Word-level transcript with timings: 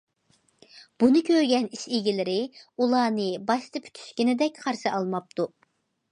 بۇنى 1.01 1.19
كۆرگەن 1.25 1.67
ئىش 1.75 1.83
ئىگىلىرى 1.97 2.37
ئۇلارنى 2.83 3.27
باشتا 3.51 3.81
پۈتۈشكىنىدەك 3.83 4.57
قارشى 4.63 4.89
ئالماپتۇ. 4.93 5.47